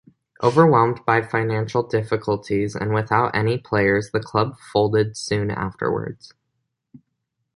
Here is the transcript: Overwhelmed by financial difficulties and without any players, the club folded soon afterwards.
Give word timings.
Overwhelmed 0.41 1.01
by 1.05 1.21
financial 1.21 1.83
difficulties 1.83 2.73
and 2.73 2.91
without 2.91 3.35
any 3.35 3.59
players, 3.59 4.09
the 4.09 4.19
club 4.19 4.57
folded 4.73 5.15
soon 5.15 5.51
afterwards. 5.51 6.33